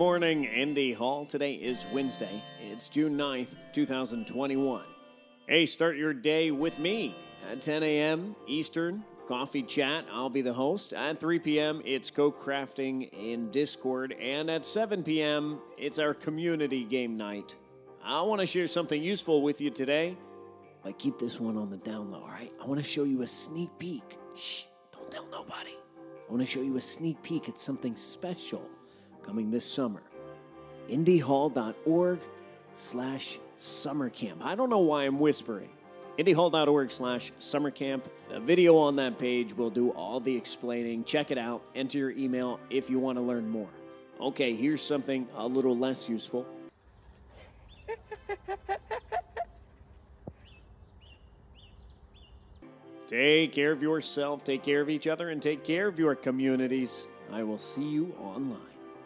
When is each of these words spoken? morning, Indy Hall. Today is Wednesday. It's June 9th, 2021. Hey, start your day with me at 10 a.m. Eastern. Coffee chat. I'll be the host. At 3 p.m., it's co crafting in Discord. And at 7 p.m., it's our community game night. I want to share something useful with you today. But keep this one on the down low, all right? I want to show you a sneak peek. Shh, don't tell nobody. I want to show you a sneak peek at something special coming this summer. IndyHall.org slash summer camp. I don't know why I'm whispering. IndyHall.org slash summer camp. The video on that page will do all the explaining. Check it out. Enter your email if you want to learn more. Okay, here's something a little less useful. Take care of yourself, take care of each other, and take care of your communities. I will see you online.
morning, 0.00 0.44
Indy 0.44 0.94
Hall. 0.94 1.26
Today 1.26 1.52
is 1.52 1.84
Wednesday. 1.92 2.42
It's 2.72 2.88
June 2.88 3.18
9th, 3.18 3.54
2021. 3.74 4.82
Hey, 5.46 5.66
start 5.66 5.98
your 5.98 6.14
day 6.14 6.50
with 6.50 6.78
me 6.78 7.14
at 7.52 7.60
10 7.60 7.82
a.m. 7.82 8.34
Eastern. 8.46 9.04
Coffee 9.28 9.62
chat. 9.62 10.06
I'll 10.10 10.30
be 10.30 10.40
the 10.40 10.54
host. 10.54 10.94
At 10.94 11.18
3 11.18 11.38
p.m., 11.40 11.82
it's 11.84 12.10
co 12.10 12.32
crafting 12.32 13.10
in 13.12 13.50
Discord. 13.50 14.14
And 14.18 14.50
at 14.50 14.64
7 14.64 15.02
p.m., 15.02 15.58
it's 15.76 15.98
our 15.98 16.14
community 16.14 16.84
game 16.84 17.18
night. 17.18 17.54
I 18.02 18.22
want 18.22 18.40
to 18.40 18.46
share 18.46 18.68
something 18.68 19.02
useful 19.02 19.42
with 19.42 19.60
you 19.60 19.68
today. 19.68 20.16
But 20.82 20.98
keep 20.98 21.18
this 21.18 21.38
one 21.38 21.58
on 21.58 21.68
the 21.68 21.76
down 21.76 22.10
low, 22.10 22.22
all 22.22 22.28
right? 22.28 22.50
I 22.58 22.66
want 22.66 22.82
to 22.82 22.88
show 22.88 23.04
you 23.04 23.20
a 23.20 23.26
sneak 23.26 23.68
peek. 23.78 24.16
Shh, 24.34 24.64
don't 24.94 25.10
tell 25.10 25.28
nobody. 25.30 25.74
I 26.26 26.32
want 26.32 26.40
to 26.40 26.50
show 26.50 26.62
you 26.62 26.78
a 26.78 26.80
sneak 26.80 27.22
peek 27.22 27.50
at 27.50 27.58
something 27.58 27.94
special 27.94 28.66
coming 29.22 29.50
this 29.50 29.64
summer. 29.64 30.02
IndyHall.org 30.90 32.20
slash 32.74 33.38
summer 33.56 34.10
camp. 34.10 34.44
I 34.44 34.54
don't 34.54 34.70
know 34.70 34.78
why 34.78 35.04
I'm 35.04 35.18
whispering. 35.18 35.70
IndyHall.org 36.18 36.90
slash 36.90 37.32
summer 37.38 37.70
camp. 37.70 38.08
The 38.28 38.40
video 38.40 38.76
on 38.76 38.96
that 38.96 39.18
page 39.18 39.56
will 39.56 39.70
do 39.70 39.90
all 39.90 40.20
the 40.20 40.36
explaining. 40.36 41.04
Check 41.04 41.30
it 41.30 41.38
out. 41.38 41.62
Enter 41.74 41.98
your 41.98 42.10
email 42.10 42.60
if 42.68 42.90
you 42.90 42.98
want 42.98 43.18
to 43.18 43.22
learn 43.22 43.48
more. 43.48 43.68
Okay, 44.20 44.54
here's 44.54 44.82
something 44.82 45.26
a 45.36 45.46
little 45.46 45.76
less 45.76 46.08
useful. 46.08 46.46
Take 53.10 53.50
care 53.50 53.72
of 53.72 53.82
yourself, 53.82 54.44
take 54.44 54.62
care 54.62 54.80
of 54.80 54.88
each 54.88 55.08
other, 55.08 55.30
and 55.30 55.42
take 55.42 55.64
care 55.64 55.88
of 55.88 55.98
your 55.98 56.14
communities. 56.14 57.08
I 57.32 57.42
will 57.42 57.58
see 57.58 57.82
you 57.82 58.14
online. 58.20 58.79